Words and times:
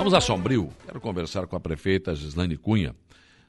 Vamos 0.00 0.14
a 0.14 0.20
Sombrio. 0.22 0.72
Quero 0.86 0.98
conversar 0.98 1.46
com 1.46 1.56
a 1.56 1.60
prefeita 1.60 2.14
Gislaine 2.14 2.56
Cunha 2.56 2.96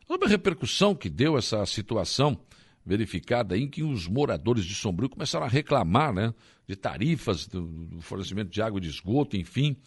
sobre 0.05 0.28
a 0.28 0.29
repercussão 0.29 0.93
que 0.93 1.08
deu 1.08 1.38
essa 1.38 1.66
situação 1.66 2.38
verificada 2.85 3.58
em 3.58 3.70
que 3.70 3.81
os 3.81 4.05
moradores 4.05 4.66
de 4.66 4.76
Sombrio 4.76 5.08
começaram 5.08 5.46
a 5.46 5.50
reclamar 5.50 6.14
né, 6.14 6.34
de 6.68 6.76
tarifas 6.76 7.48
do, 7.48 8.02
fornecimento 8.02 8.50
de 8.50 8.62
água 8.62 8.79
e 8.79 8.82
de 8.82 8.90
esgoto, 8.90 9.38
enfim. 9.38 9.78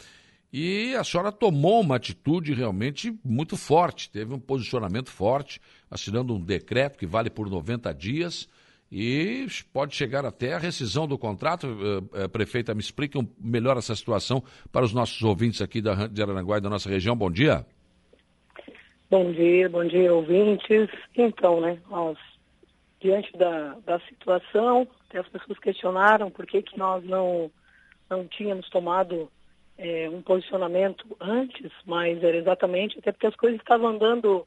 E 0.51 0.95
a 0.95 1.05
senhora 1.05 1.31
tomou 1.31 1.83
uma 1.83 1.97
atitude 1.97 2.55
realmente 2.55 3.15
muito 3.23 3.59
forte, 3.59 4.11
teve 4.11 4.33
um 4.33 4.41
posicionamento 4.41 5.11
forte, 5.11 5.61
assinando 5.91 6.35
um 6.35 6.41
decreto 6.41 6.97
que 6.97 7.07
vale 7.07 7.29
por 7.29 7.51
90 7.51 7.93
dias 7.93 8.49
e 8.91 9.47
pode 9.73 9.95
chegar 9.95 10.25
até 10.25 10.55
a 10.55 10.59
rescisão 10.59 11.07
do 11.07 11.19
contrato. 11.19 11.67
Uh, 11.67 12.25
uh, 12.25 12.29
prefeita, 12.29 12.75
me 12.75 12.81
explique 12.81 13.19
um, 13.19 13.27
melhor 13.41 13.77
essa 13.77 13.95
situação 13.95 14.43
para 14.71 14.85
os 14.85 14.93
nossos 14.93 15.21
ouvintes 15.23 15.61
aqui 15.61 15.81
da, 15.81 16.07
de 16.07 16.23
Aranaguá 16.23 16.59
e 16.59 16.61
da 16.61 16.71
nossa 16.71 16.89
região. 16.89 17.17
Bom 17.17 17.31
dia. 17.31 17.67
Bom 19.11 19.33
dia, 19.33 19.69
bom 19.69 19.85
dia, 19.85 20.13
ouvintes. 20.13 20.89
Então, 21.17 21.61
né, 21.61 21.79
nós, 21.89 22.19
diante 23.01 23.37
da, 23.37 23.77
da 23.85 24.01
situação, 24.01 24.89
até 25.09 25.19
as 25.19 25.29
pessoas 25.29 25.59
questionaram 25.59 26.31
por 26.31 26.47
que, 26.47 26.63
que 26.63 26.79
nós 26.79 27.05
não, 27.05 27.51
não 28.09 28.27
tínhamos 28.27 28.69
tomado 28.71 29.31
é, 29.77 30.09
um 30.09 30.23
posicionamento 30.23 31.17
antes, 31.21 31.71
mas 31.85 32.23
era 32.23 32.37
exatamente 32.37 32.99
até 32.99 33.13
porque 33.13 33.27
as 33.27 33.37
coisas 33.37 33.61
estavam 33.61 33.89
andando, 33.89 34.47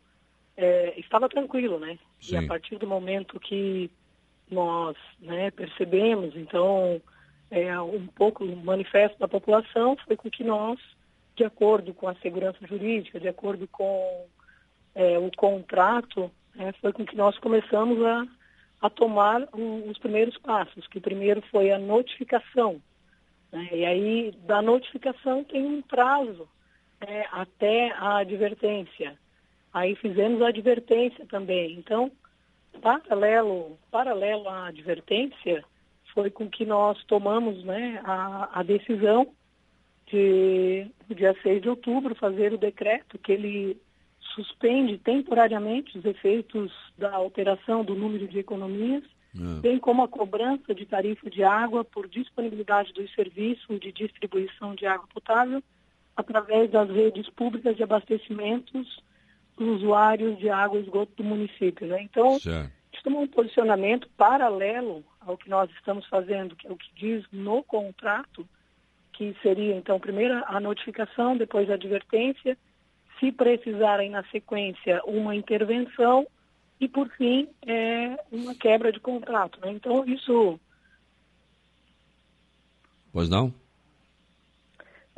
é, 0.55 0.99
estava 0.99 1.29
tranquilo, 1.29 1.79
né? 1.79 1.97
Sim. 2.19 2.35
E 2.35 2.37
a 2.37 2.47
partir 2.47 2.77
do 2.77 2.87
momento 2.87 3.39
que 3.39 3.91
nós 4.49 4.95
né, 5.19 5.51
percebemos, 5.51 6.35
então, 6.35 7.01
é, 7.51 7.79
um 7.79 8.07
pouco 8.07 8.43
o 8.43 8.55
manifesto 8.57 9.17
da 9.19 9.27
população 9.27 9.97
foi 10.05 10.15
com 10.15 10.29
que 10.29 10.43
nós, 10.43 10.79
de 11.35 11.43
acordo 11.43 11.93
com 11.93 12.07
a 12.07 12.15
segurança 12.15 12.65
jurídica, 12.65 13.19
de 13.19 13.27
acordo 13.27 13.67
com 13.67 14.25
é, 14.95 15.17
o 15.17 15.29
contrato, 15.35 16.31
é, 16.57 16.71
foi 16.73 16.91
com 16.93 17.05
que 17.05 17.15
nós 17.15 17.37
começamos 17.39 18.03
a, 18.03 18.27
a 18.81 18.89
tomar 18.89 19.47
os 19.53 19.97
primeiros 19.99 20.37
passos, 20.39 20.87
que 20.87 20.99
primeiro 20.99 21.41
foi 21.51 21.71
a 21.71 21.79
notificação. 21.79 22.81
Né, 23.51 23.69
e 23.71 23.85
aí, 23.85 24.31
da 24.45 24.61
notificação 24.61 25.43
tem 25.43 25.65
um 25.65 25.81
prazo 25.81 26.47
né, 26.99 27.25
até 27.31 27.91
a 27.91 28.17
advertência. 28.17 29.17
Aí 29.73 29.95
fizemos 29.95 30.41
a 30.41 30.47
advertência 30.47 31.25
também. 31.27 31.73
Então, 31.73 32.11
paralelo, 32.81 33.77
paralelo 33.91 34.47
à 34.47 34.67
advertência, 34.67 35.63
foi 36.13 36.29
com 36.29 36.49
que 36.49 36.65
nós 36.65 37.03
tomamos 37.05 37.63
né, 37.63 38.01
a, 38.03 38.59
a 38.59 38.63
decisão 38.63 39.27
de, 40.07 40.87
no 41.07 41.15
dia 41.15 41.35
6 41.43 41.61
de 41.61 41.69
outubro, 41.69 42.15
fazer 42.15 42.53
o 42.53 42.57
decreto 42.57 43.17
que 43.19 43.31
ele 43.31 43.79
suspende 44.33 44.97
temporariamente 44.97 45.97
os 45.97 46.05
efeitos 46.05 46.71
da 46.97 47.13
alteração 47.13 47.83
do 47.83 47.95
número 47.95 48.27
de 48.27 48.39
economias, 48.39 49.03
é. 49.35 49.59
bem 49.61 49.79
como 49.79 50.03
a 50.03 50.07
cobrança 50.07 50.73
de 50.73 50.85
tarifa 50.85 51.29
de 51.29 51.43
água 51.43 51.83
por 51.83 52.07
disponibilidade 52.07 52.93
dos 52.93 53.13
serviços 53.13 53.79
de 53.79 53.91
distribuição 53.91 54.75
de 54.75 54.85
água 54.85 55.07
potável 55.13 55.61
através 56.15 56.71
das 56.71 56.89
redes 56.89 57.29
públicas 57.29 57.75
de 57.75 57.83
abastecimentos 57.83 59.01
usuários 59.57 60.37
de 60.37 60.49
água 60.49 60.79
e 60.79 60.83
esgoto 60.83 61.11
do 61.17 61.23
município. 61.23 61.87
Né? 61.87 62.01
Então, 62.03 62.39
certo. 62.39 62.71
tomou 63.03 63.21
um 63.21 63.27
posicionamento 63.27 64.07
paralelo 64.17 65.03
ao 65.19 65.37
que 65.37 65.49
nós 65.49 65.69
estamos 65.71 66.05
fazendo, 66.07 66.55
que 66.55 66.67
é 66.67 66.71
o 66.71 66.77
que 66.77 66.89
diz 66.95 67.25
no 67.31 67.63
contrato, 67.63 68.47
que 69.13 69.35
seria, 69.41 69.75
então, 69.75 69.99
primeiro 69.99 70.43
a 70.45 70.59
notificação, 70.59 71.35
depois 71.35 71.69
a 71.69 71.73
advertência, 71.73 72.57
se 73.19 73.31
precisarem 73.31 74.11
na 74.11 74.23
sequência 74.25 75.01
uma 75.05 75.35
intervenção 75.35 76.27
e, 76.79 76.87
por 76.87 77.09
fim, 77.09 77.49
é, 77.65 78.15
uma 78.31 78.53
quebra 78.53 78.91
de 78.91 78.99
contrato. 78.99 79.59
Né? 79.61 79.71
Então, 79.71 80.05
isso. 80.05 80.59
Pois 83.11 83.27
não? 83.27 83.53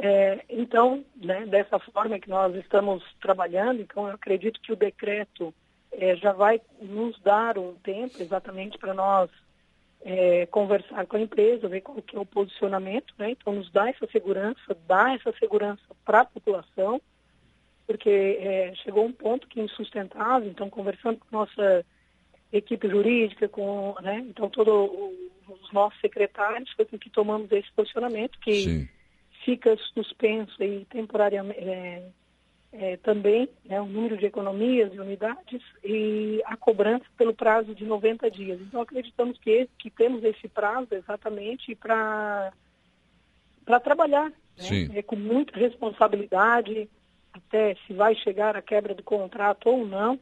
É, 0.01 0.45
então, 0.47 1.03
né, 1.17 1.45
dessa 1.45 1.77
forma 1.77 2.17
que 2.19 2.29
nós 2.29 2.55
estamos 2.55 3.03
trabalhando, 3.21 3.81
então 3.81 4.07
eu 4.07 4.13
acredito 4.13 4.61
que 4.61 4.71
o 4.71 4.75
decreto 4.75 5.53
é, 5.91 6.15
já 6.15 6.31
vai 6.31 6.61
nos 6.81 7.19
dar 7.19 7.57
um 7.57 7.73
tempo 7.75 8.15
exatamente 8.21 8.77
para 8.77 8.93
nós 8.93 9.29
é, 10.01 10.45
conversar 10.45 11.05
com 11.05 11.17
a 11.17 11.19
empresa, 11.19 11.67
ver 11.67 11.81
qual 11.81 12.01
que 12.01 12.15
é 12.15 12.19
o 12.19 12.25
posicionamento, 12.25 13.13
né? 13.17 13.31
então 13.31 13.51
nos 13.51 13.69
dá 13.73 13.89
essa 13.89 14.07
segurança, 14.09 14.77
dá 14.87 15.13
essa 15.13 15.33
segurança 15.37 15.83
para 16.05 16.21
a 16.21 16.25
população, 16.25 17.01
porque 17.85 18.37
é, 18.39 18.73
chegou 18.75 19.03
um 19.03 19.11
ponto 19.11 19.49
que 19.49 19.59
é 19.59 19.63
insustentável, 19.63 20.49
então 20.49 20.69
conversando 20.69 21.17
com 21.17 21.35
nossa 21.35 21.85
equipe 22.53 22.87
jurídica, 22.87 23.49
com 23.49 23.95
né, 24.01 24.25
então 24.29 24.49
todos 24.49 24.89
os 25.49 25.73
nossos 25.73 25.99
secretários, 25.99 26.71
foi 26.71 26.85
com 26.85 26.97
que 26.97 27.09
tomamos 27.09 27.51
esse 27.51 27.69
posicionamento, 27.73 28.39
que 28.39 28.63
Sim 28.63 28.98
fica 29.43 29.75
suspenso 29.93 30.55
aí 30.61 30.85
temporariamente 30.89 31.59
é, 31.59 32.03
é, 32.71 32.97
também 32.97 33.49
né, 33.65 33.81
o 33.81 33.85
número 33.85 34.17
de 34.17 34.25
economias 34.25 34.93
e 34.93 34.99
unidades 34.99 35.61
e 35.83 36.41
a 36.45 36.55
cobrança 36.55 37.05
pelo 37.17 37.33
prazo 37.33 37.73
de 37.73 37.85
90 37.85 38.29
dias. 38.29 38.59
Então 38.61 38.81
acreditamos 38.81 39.37
que, 39.39 39.67
que 39.77 39.89
temos 39.89 40.23
esse 40.23 40.47
prazo 40.47 40.87
exatamente 40.91 41.75
para 41.75 42.51
para 43.65 43.79
trabalhar 43.79 44.31
né, 44.57 44.89
é, 44.95 45.03
com 45.03 45.15
muita 45.15 45.57
responsabilidade, 45.57 46.89
até 47.31 47.75
se 47.85 47.93
vai 47.93 48.15
chegar 48.15 48.55
a 48.55 48.63
quebra 48.63 48.95
do 48.95 49.03
contrato 49.03 49.69
ou 49.69 49.85
não, 49.85 50.19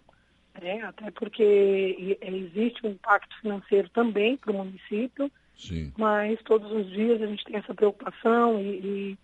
né, 0.61 0.81
até 0.81 1.11
porque 1.11 2.17
existe 2.21 2.85
um 2.85 2.89
impacto 2.89 3.33
financeiro 3.39 3.89
também 3.89 4.35
para 4.35 4.51
o 4.51 4.55
município. 4.55 5.31
Sim. 5.57 5.91
Mas 5.97 6.39
todos 6.43 6.71
os 6.71 6.87
dias 6.91 7.21
a 7.21 7.25
gente 7.25 7.43
tem 7.43 7.55
essa 7.55 7.73
preocupação 7.73 8.61
e, 8.61 9.17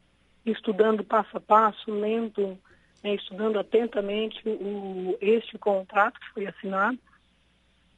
e 0.46 0.52
estudando 0.52 1.04
passo 1.04 1.38
a 1.38 1.40
passo, 1.40 1.92
lendo, 1.92 2.58
né, 3.04 3.14
estudando 3.16 3.60
atentamente 3.60 4.42
o, 4.48 5.16
este 5.22 5.58
contrato 5.58 6.20
que 6.20 6.34
foi 6.34 6.48
assinado. 6.48 6.98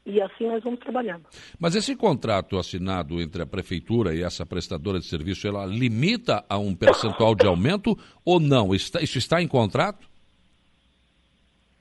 E 0.06 0.22
assim 0.22 0.47
nós 0.47 0.63
vamos 0.63 0.79
trabalhando. 0.81 1.25
Mas 1.57 1.75
esse 1.75 1.95
contrato 1.95 2.59
assinado 2.59 3.19
entre 3.19 3.41
a 3.41 3.45
prefeitura 3.45 4.13
e 4.13 4.22
essa 4.22 4.45
prestadora 4.45 5.00
de 5.00 5.07
serviço, 5.07 5.47
ela 5.47 5.66
limita 5.66 6.45
a 6.47 6.59
um 6.59 6.75
percentual 6.75 7.34
de 7.34 7.47
aumento 7.47 7.97
ou 8.24 8.40
não? 8.40 8.75
Está, 8.75 9.01
isso 9.01 9.18
está 9.18 9.41
em 9.41 9.47
contrato? 9.47 10.07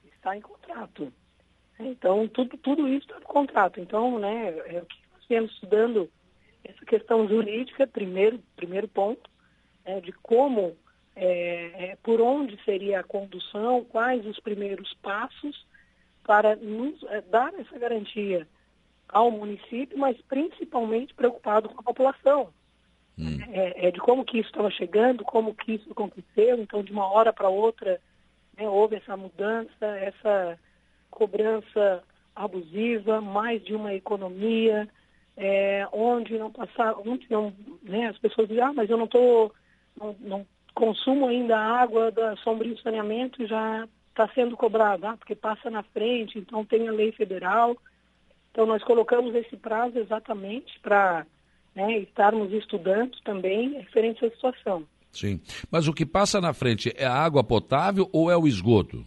Está 0.06 0.34
em 0.34 0.40
contrato. 0.40 1.12
Então, 1.78 2.26
tudo, 2.28 2.56
tudo 2.58 2.88
isso 2.88 3.04
está 3.04 3.20
no 3.20 3.26
contrato. 3.26 3.78
Então, 3.78 4.18
né, 4.18 4.54
é 4.68 4.80
o 4.80 4.86
que 4.86 4.96
nós 5.12 5.24
viemos 5.28 5.52
estudando 5.52 6.08
essa 6.64 6.84
questão 6.84 7.28
jurídica, 7.28 7.86
primeiro, 7.86 8.40
primeiro 8.56 8.88
ponto, 8.88 9.30
é, 9.84 10.00
de 10.00 10.12
como, 10.12 10.76
é, 11.14 11.90
é, 11.90 11.98
por 12.02 12.20
onde 12.20 12.58
seria 12.64 13.00
a 13.00 13.04
condução, 13.04 13.84
quais 13.84 14.24
os 14.26 14.40
primeiros 14.40 14.92
passos 15.02 15.66
para 16.24 16.56
nos 16.56 17.02
é, 17.04 17.20
dar 17.20 17.52
essa 17.54 17.78
garantia 17.78 18.48
ao 19.08 19.30
município, 19.30 19.98
mas 19.98 20.20
principalmente 20.22 21.14
preocupado 21.14 21.68
com 21.68 21.80
a 21.80 21.84
população. 21.84 22.52
Hum. 23.16 23.38
É, 23.52 23.86
é, 23.86 23.90
de 23.92 24.00
como 24.00 24.24
que 24.24 24.38
isso 24.38 24.48
estava 24.48 24.70
chegando, 24.70 25.22
como 25.22 25.54
que 25.54 25.74
isso 25.74 25.92
aconteceu, 25.92 26.58
então 26.58 26.82
de 26.82 26.90
uma 26.90 27.06
hora 27.06 27.32
para 27.32 27.48
outra 27.48 28.00
né, 28.56 28.68
houve 28.68 28.96
essa 28.96 29.16
mudança, 29.16 29.86
essa 29.86 30.58
cobrança 31.10 32.02
abusiva, 32.34 33.20
mais 33.20 33.62
de 33.62 33.74
uma 33.74 33.94
economia, 33.94 34.88
é, 35.36 35.86
onde 35.92 36.38
não 36.38 36.50
passar, 36.50 36.94
onde 36.98 37.26
não, 37.30 37.52
né, 37.82 38.06
as 38.06 38.18
pessoas 38.18 38.48
dizem, 38.48 38.62
ah, 38.62 38.72
mas 38.72 38.88
eu 38.88 38.96
não 38.96 39.06
tô, 39.06 39.52
não, 39.98 40.16
não 40.20 40.46
consumo 40.74 41.26
ainda 41.26 41.56
a 41.56 41.80
água 41.80 42.10
da 42.10 42.36
sombrio 42.36 42.78
saneamento 42.78 43.42
e 43.42 43.46
já 43.46 43.86
está 44.10 44.28
sendo 44.28 44.56
cobrado, 44.56 45.06
ah, 45.06 45.16
porque 45.16 45.34
passa 45.34 45.70
na 45.70 45.82
frente, 45.82 46.38
então 46.38 46.64
tem 46.64 46.88
a 46.88 46.92
lei 46.92 47.12
federal. 47.12 47.76
Então 48.50 48.64
nós 48.64 48.82
colocamos 48.84 49.34
esse 49.34 49.56
prazo 49.56 49.98
exatamente 49.98 50.78
para 50.80 51.26
né, 51.74 51.98
estarmos 51.98 52.52
estudando 52.52 53.18
também 53.24 53.72
referente 53.72 54.24
à 54.24 54.30
situação. 54.30 54.86
Sim. 55.10 55.40
Mas 55.70 55.88
o 55.88 55.92
que 55.92 56.06
passa 56.06 56.40
na 56.40 56.52
frente 56.52 56.92
é 56.96 57.04
a 57.04 57.14
água 57.14 57.42
potável 57.42 58.08
ou 58.12 58.30
é 58.30 58.36
o 58.36 58.46
esgoto? 58.46 59.04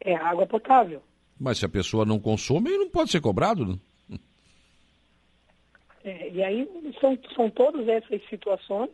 É 0.00 0.16
a 0.16 0.28
água 0.28 0.46
potável. 0.46 1.02
Mas 1.38 1.58
se 1.58 1.64
a 1.64 1.68
pessoa 1.68 2.04
não 2.04 2.18
consome, 2.18 2.70
não 2.70 2.88
pode 2.88 3.10
ser 3.10 3.20
cobrado, 3.20 3.64
né? 3.64 3.78
É, 6.08 6.30
e 6.30 6.42
aí 6.42 6.94
são, 7.00 7.18
são 7.34 7.50
todas 7.50 7.86
essas 7.86 8.26
situações, 8.28 8.90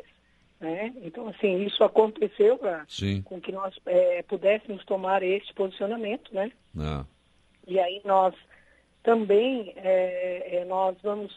né? 0.59 0.93
Então, 1.03 1.29
assim, 1.29 1.65
isso 1.65 1.85
aconteceu 1.85 2.59
para 2.59 2.85
com 3.23 3.41
que 3.41 3.53
nós 3.53 3.75
é, 3.87 4.23
pudéssemos 4.23 4.85
tomar 4.85 5.23
este 5.23 5.55
posicionamento, 5.55 6.35
né? 6.35 6.51
Ah. 6.77 7.05
E 7.67 7.79
aí 7.79 8.01
nós 8.05 8.35
também 9.03 9.73
é, 9.77 10.57
é 10.57 10.65
nós 10.65 10.97
vamos 11.03 11.33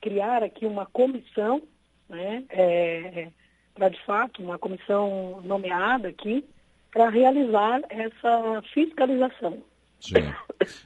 criar 0.00 0.42
aqui 0.42 0.66
uma 0.66 0.84
comissão, 0.84 1.62
né? 2.08 2.44
É, 2.50 3.28
para 3.74 3.88
de 3.88 4.00
fato 4.04 4.42
uma 4.42 4.58
comissão 4.58 5.40
nomeada 5.42 6.08
aqui 6.08 6.44
para 6.92 7.08
realizar 7.08 7.80
essa 7.88 8.62
fiscalização. 8.74 9.62
Sim. 10.04 10.32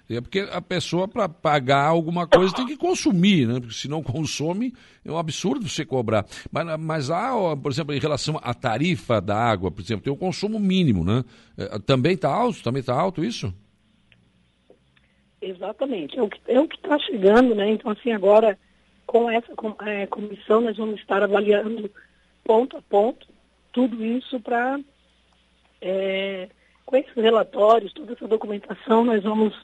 É 0.09 0.21
porque 0.21 0.41
a 0.41 0.61
pessoa, 0.61 1.09
para 1.09 1.29
pagar 1.29 1.87
alguma 1.87 2.27
coisa, 2.27 2.55
tem 2.55 2.67
que 2.67 2.77
consumir, 2.77 3.47
né? 3.47 3.59
Porque 3.59 3.75
se 3.75 3.89
não 3.89 4.03
consome, 4.03 4.73
é 5.05 5.11
um 5.11 5.19
absurdo 5.19 5.69
você 5.69 5.85
cobrar. 5.85 6.25
Mas, 6.53 6.81
mas 6.81 7.11
há, 7.11 7.33
por 7.57 7.71
exemplo, 7.73 7.95
em 7.95 7.99
relação 7.99 8.39
à 8.43 8.55
tarifa 8.55 9.21
da 9.21 9.37
água, 9.37 9.71
por 9.71 9.83
exemplo, 9.83 10.05
tem 10.05 10.13
o 10.13 10.17
um 10.17 10.19
consumo 10.19 10.61
mínimo, 10.61 11.05
né? 11.05 11.25
É, 11.57 11.79
também 11.81 12.15
está 12.15 12.33
alto? 12.33 12.63
Também 12.63 12.81
está 12.81 12.95
alto 12.95 13.25
isso? 13.25 13.53
Exatamente. 15.43 16.19
É 16.19 16.23
o 16.23 16.29
que 16.29 16.41
é 16.47 16.63
está 16.63 16.99
chegando, 17.01 17.55
né? 17.55 17.71
Então, 17.71 17.91
assim, 17.91 18.13
agora, 18.13 18.57
com 19.05 19.29
essa 19.29 19.53
com, 19.57 19.75
é, 19.83 20.07
comissão, 20.07 20.61
nós 20.61 20.77
vamos 20.77 21.01
estar 21.01 21.23
avaliando 21.23 21.91
ponto 22.45 22.77
a 22.77 22.83
ponto 22.83 23.27
tudo 23.73 24.05
isso 24.05 24.41
para 24.41 24.79
é, 25.81 26.49
com 26.89 26.97
esses 26.97 27.15
relatórios, 27.15 27.93
toda 27.93 28.15
essa 28.15 28.27
documentação, 28.27 29.05
nós 29.05 29.23
vamos 29.23 29.55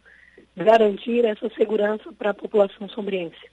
garantir 0.54 1.24
essa 1.24 1.48
segurança 1.56 2.12
para 2.12 2.30
a 2.30 2.34
população 2.34 2.86
sombriense. 2.90 3.48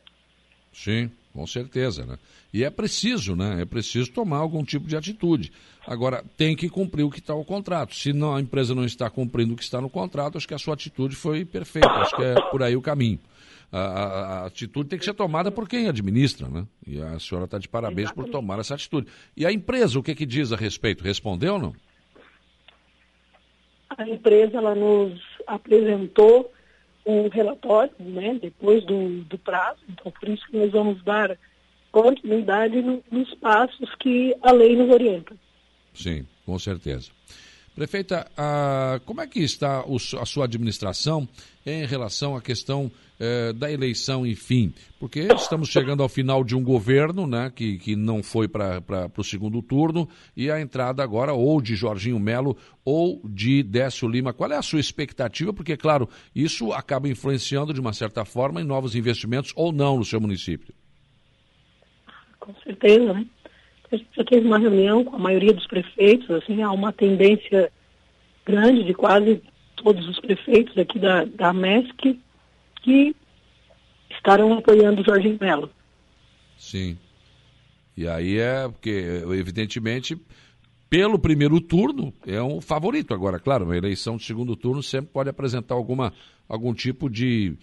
Sim, 0.73 1.09
com 1.31 1.47
certeza, 1.47 2.05
né? 2.05 2.17
E 2.53 2.65
é 2.65 2.69
preciso, 2.69 3.33
né? 3.33 3.61
É 3.61 3.65
preciso 3.65 4.11
tomar 4.11 4.39
algum 4.39 4.61
tipo 4.61 4.87
de 4.87 4.97
atitude. 4.97 5.53
Agora, 5.87 6.21
tem 6.35 6.53
que 6.53 6.67
cumprir 6.67 7.03
o 7.03 7.09
que 7.09 7.19
está 7.19 7.33
no 7.33 7.45
contrato. 7.45 7.95
Se 7.95 8.11
não, 8.11 8.35
a 8.35 8.41
empresa 8.41 8.75
não 8.75 8.83
está 8.83 9.09
cumprindo 9.09 9.53
o 9.53 9.55
que 9.55 9.63
está 9.63 9.79
no 9.79 9.89
contrato, 9.89 10.37
acho 10.37 10.47
que 10.47 10.53
a 10.53 10.59
sua 10.59 10.73
atitude 10.73 11.15
foi 11.15 11.45
perfeita. 11.45 11.87
Acho 11.87 12.15
que 12.17 12.23
é 12.23 12.35
por 12.51 12.61
aí 12.61 12.75
o 12.75 12.81
caminho. 12.81 13.19
A, 13.71 13.79
a, 13.79 14.03
a 14.43 14.45
atitude 14.47 14.89
tem 14.89 14.99
que 14.99 15.05
ser 15.05 15.13
tomada 15.13 15.49
por 15.49 15.69
quem 15.69 15.87
administra, 15.87 16.49
né? 16.49 16.67
E 16.85 17.01
a 17.01 17.17
senhora 17.19 17.45
está 17.45 17.57
de 17.57 17.69
parabéns 17.69 18.07
Exatamente. 18.09 18.31
por 18.31 18.37
tomar 18.37 18.59
essa 18.59 18.75
atitude. 18.75 19.07
E 19.35 19.45
a 19.45 19.51
empresa, 19.51 19.97
o 19.97 20.03
que, 20.03 20.13
que 20.13 20.25
diz 20.25 20.51
a 20.51 20.57
respeito? 20.57 21.05
Respondeu 21.05 21.53
ou 21.53 21.59
não? 21.59 21.90
A 23.97 24.07
empresa 24.07 24.57
ela 24.57 24.75
nos 24.75 25.19
apresentou 25.47 26.51
um 27.05 27.27
relatório, 27.29 27.91
né, 27.99 28.37
depois 28.39 28.83
do, 28.85 29.23
do 29.23 29.37
prazo, 29.37 29.79
então 29.89 30.11
por 30.11 30.29
isso 30.29 30.45
que 30.47 30.57
nós 30.57 30.71
vamos 30.71 31.03
dar 31.03 31.37
continuidade 31.91 32.81
no, 32.81 33.03
nos 33.11 33.33
passos 33.35 33.93
que 33.95 34.35
a 34.41 34.51
lei 34.51 34.75
nos 34.75 34.89
orienta. 34.89 35.35
Sim, 35.93 36.25
com 36.45 36.57
certeza. 36.57 37.11
Prefeita, 37.75 38.29
a, 38.35 38.99
como 39.05 39.21
é 39.21 39.27
que 39.27 39.39
está 39.39 39.83
o, 39.85 39.95
a 39.95 40.25
sua 40.25 40.45
administração 40.45 41.27
em 41.65 41.85
relação 41.85 42.35
à 42.35 42.41
questão 42.41 42.91
eh, 43.17 43.53
da 43.53 43.71
eleição, 43.71 44.25
enfim? 44.25 44.73
Porque 44.99 45.21
estamos 45.33 45.69
chegando 45.69 46.03
ao 46.03 46.09
final 46.09 46.43
de 46.43 46.55
um 46.55 46.63
governo 46.63 47.25
né, 47.25 47.51
que, 47.55 47.77
que 47.77 47.95
não 47.95 48.21
foi 48.21 48.47
para 48.47 48.81
o 49.15 49.23
segundo 49.23 49.61
turno 49.61 50.09
e 50.35 50.51
a 50.51 50.59
entrada 50.59 51.01
agora 51.01 51.31
ou 51.31 51.61
de 51.61 51.75
Jorginho 51.75 52.19
Melo 52.19 52.57
ou 52.83 53.21
de 53.23 53.63
Décio 53.63 54.09
Lima. 54.09 54.33
Qual 54.33 54.51
é 54.51 54.57
a 54.57 54.61
sua 54.61 54.79
expectativa? 54.79 55.53
Porque, 55.53 55.77
claro, 55.77 56.09
isso 56.35 56.73
acaba 56.73 57.07
influenciando 57.07 57.73
de 57.73 57.79
uma 57.79 57.93
certa 57.93 58.25
forma 58.25 58.59
em 58.59 58.65
novos 58.65 58.95
investimentos 58.95 59.53
ou 59.55 59.71
não 59.71 59.97
no 59.97 60.03
seu 60.03 60.19
município. 60.19 60.73
Com 62.39 62.53
certeza, 62.63 63.13
né? 63.13 63.25
A 63.91 63.97
gente 63.97 64.09
já 64.15 64.23
teve 64.23 64.47
uma 64.47 64.57
reunião 64.57 65.03
com 65.03 65.15
a 65.15 65.19
maioria 65.19 65.53
dos 65.53 65.67
prefeitos, 65.67 66.29
assim, 66.31 66.61
há 66.61 66.71
uma 66.71 66.93
tendência 66.93 67.71
grande 68.45 68.83
de 68.83 68.93
quase 68.93 69.41
todos 69.75 70.07
os 70.07 70.19
prefeitos 70.19 70.77
aqui 70.77 70.97
da, 70.97 71.25
da 71.25 71.51
MESC 71.51 72.19
que 72.81 73.15
estarão 74.09 74.53
apoiando 74.53 75.01
o 75.01 75.05
Jorginho 75.05 75.37
Melo. 75.39 75.69
Sim. 76.57 76.97
E 77.97 78.07
aí 78.07 78.39
é 78.39 78.67
porque, 78.67 79.23
evidentemente, 79.31 80.17
pelo 80.91 81.17
primeiro 81.17 81.61
turno, 81.61 82.13
é 82.27 82.43
um 82.43 82.59
favorito. 82.59 83.13
Agora, 83.13 83.39
claro, 83.39 83.63
uma 83.63 83.77
eleição 83.77 84.17
de 84.17 84.25
segundo 84.25 84.57
turno 84.57 84.83
sempre 84.83 85.09
pode 85.09 85.29
apresentar 85.29 85.73
alguma, 85.73 86.11
algum 86.49 86.73
tipo 86.73 87.09
de, 87.09 87.55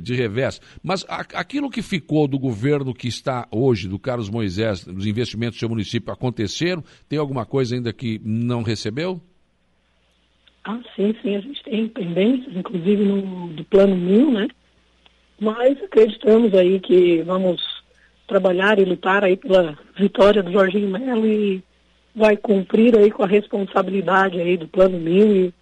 de 0.00 0.14
revés. 0.14 0.60
Mas 0.80 1.04
aquilo 1.08 1.68
que 1.68 1.82
ficou 1.82 2.28
do 2.28 2.38
governo 2.38 2.94
que 2.94 3.08
está 3.08 3.48
hoje, 3.50 3.88
do 3.88 3.98
Carlos 3.98 4.30
Moisés, 4.30 4.84
dos 4.84 5.04
investimentos 5.04 5.56
do 5.56 5.58
seu 5.58 5.68
município, 5.68 6.12
aconteceram? 6.12 6.84
Tem 7.08 7.18
alguma 7.18 7.44
coisa 7.44 7.74
ainda 7.74 7.92
que 7.92 8.20
não 8.24 8.62
recebeu? 8.62 9.20
Ah, 10.62 10.78
sim, 10.94 11.12
sim, 11.22 11.34
a 11.34 11.40
gente 11.40 11.60
tem 11.64 11.88
pendências, 11.88 12.54
inclusive 12.54 13.04
no, 13.04 13.48
do 13.48 13.64
plano 13.64 13.96
mil, 13.96 14.30
né? 14.30 14.46
Mas 15.40 15.76
acreditamos 15.82 16.54
aí 16.54 16.78
que 16.78 17.20
vamos 17.22 17.60
trabalhar 18.28 18.78
e 18.78 18.84
lutar 18.84 19.24
aí 19.24 19.36
pela 19.36 19.76
vitória 19.98 20.40
do 20.40 20.52
Jorginho 20.52 20.88
Melo 20.88 21.26
e 21.26 21.64
vai 22.14 22.36
cumprir 22.36 22.96
aí 22.96 23.10
com 23.10 23.22
a 23.22 23.26
responsabilidade 23.26 24.40
aí 24.40 24.56
do 24.56 24.68
plano 24.68 24.98
mil 24.98 25.34
e 25.34 25.54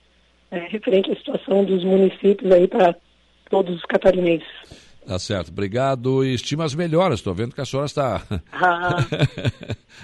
é, 0.51 0.61
referente 0.69 1.11
à 1.11 1.17
situação 1.17 1.65
dos 1.65 1.85
municípios 1.85 2.51
aí 2.51 2.67
para 2.67 2.95
todos 3.51 3.77
os 3.77 3.83
catarinenses. 3.83 4.49
Tá 5.07 5.19
certo, 5.19 5.49
obrigado 5.49 6.23
e 6.23 6.35
estima 6.35 6.65
as 6.65 6.75
melhoras. 6.75 7.21
Estou 7.21 7.33
vendo 7.35 7.55
que 7.55 7.61
a 7.61 7.65
senhora 7.65 7.87
está. 7.87 8.23
Ah, 8.53 8.97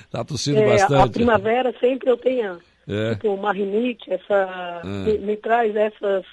está 0.07 0.25
tossindo 0.25 0.61
é, 0.61 0.67
bastante. 0.67 1.09
A 1.09 1.09
primavera 1.09 1.75
sempre 1.79 2.11
eu 2.11 2.17
tenho 2.17 2.59
é. 2.89 3.15
tipo, 3.15 3.35
uma 3.35 3.53
rinite, 3.53 4.11
essa. 4.11 4.81
É. 4.83 4.87
Me, 4.87 5.19
me, 5.19 5.37
traz 5.37 5.77
essas. 5.77 6.25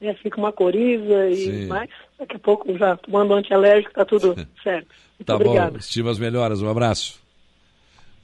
Né, 0.00 0.14
fica 0.14 0.38
uma 0.38 0.52
coriza 0.52 1.28
e 1.28 1.36
Sim. 1.36 1.66
mais. 1.66 1.90
Daqui 2.16 2.36
a 2.36 2.38
pouco 2.38 2.76
já 2.78 2.96
tomando 2.96 3.34
antialérgico, 3.34 3.90
está 3.90 4.04
tudo 4.04 4.34
certo. 4.62 4.86
Muito 5.18 5.26
tá 5.26 5.34
obrigado. 5.34 5.72
bom, 5.72 5.78
estima 5.78 6.10
as 6.10 6.18
melhoras, 6.18 6.62
um 6.62 6.68
abraço. 6.68 7.23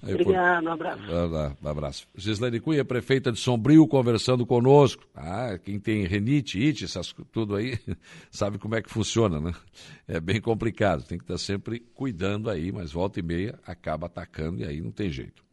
Obrigado, 0.02 0.64
um 0.64 0.72
abraço. 0.72 1.02
Um 1.62 1.68
abraço. 1.68 2.08
Gislaine 2.14 2.60
Cunha, 2.60 2.84
prefeita 2.84 3.30
de 3.30 3.38
Sombrio, 3.38 3.86
conversando 3.86 4.46
conosco. 4.46 5.06
Ah, 5.14 5.58
quem 5.62 5.78
tem 5.78 6.04
renite, 6.06 6.58
it, 6.58 6.84
essas, 6.84 7.14
tudo 7.30 7.54
aí, 7.56 7.78
sabe 8.30 8.58
como 8.58 8.74
é 8.74 8.82
que 8.82 8.90
funciona, 8.90 9.40
né? 9.40 9.52
É 10.08 10.18
bem 10.20 10.40
complicado, 10.40 11.04
tem 11.04 11.18
que 11.18 11.24
estar 11.24 11.38
sempre 11.38 11.80
cuidando 11.94 12.48
aí, 12.48 12.72
mas 12.72 12.92
volta 12.92 13.20
e 13.20 13.22
meia 13.22 13.58
acaba 13.66 14.06
atacando 14.06 14.60
e 14.60 14.64
aí 14.64 14.80
não 14.80 14.90
tem 14.90 15.10
jeito. 15.10 15.44